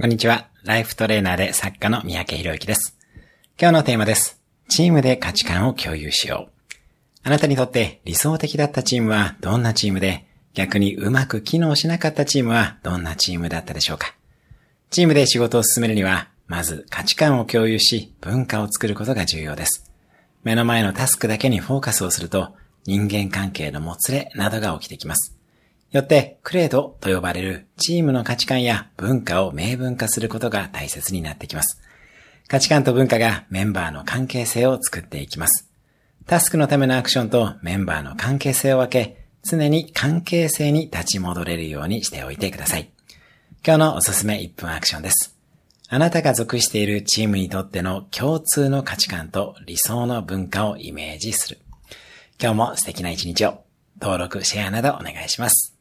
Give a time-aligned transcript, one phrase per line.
[0.00, 0.46] こんにちは。
[0.62, 2.96] ライフトレーナーで作家の三宅博之です。
[3.60, 4.40] 今日のテーマです。
[4.68, 6.74] チームで価値観を共有しよう。
[7.24, 10.24] あなたにとって理想的だったチームはどんなチームで、
[10.54, 14.14] 逆にうまく機能しなかったチームはどんなチームだったでしょうか。
[14.90, 19.90] チームで仕事を進めるには、まず価値観を共有し、文化を作ることが重要です。
[20.44, 22.54] 目の前のタスクだけにフォーカスをすると、
[22.84, 25.37] 人間関係のもつれなどが起きてきます。
[25.90, 31.80] よって、クレードと呼ばれるチームの価値観や文化を明文化することが大切になってきます。
[32.46, 35.70] 価値観と文化がメンバーの関係性を作っていきます。
[36.26, 42.90] タスクのためのアクションとメンバーの関係性を分け、常に関係性に立ち戻れるようにしておいてください。
[43.66, 45.38] 今日のおすすめ1分アクションです。
[45.88, 51.58] あなたが属しているチームにとっての共通の価値観と理想の文化をイメージする。
[52.38, 53.64] 今日も素敵な一日を
[54.00, 55.77] 登録、シェアなどお願いします。